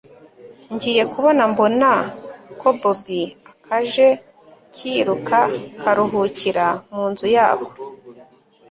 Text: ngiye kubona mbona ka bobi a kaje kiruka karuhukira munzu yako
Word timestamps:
ngiye 0.73 1.03
kubona 1.13 1.41
mbona 1.51 1.91
ka 2.59 2.69
bobi 2.79 3.21
a 3.29 3.33
kaje 3.65 4.07
kiruka 4.73 5.39
karuhukira 5.81 6.65
munzu 6.93 7.27
yako 7.35 7.69